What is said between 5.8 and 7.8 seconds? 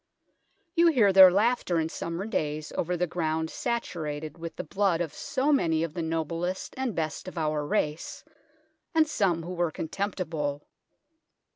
of the noblest and best of our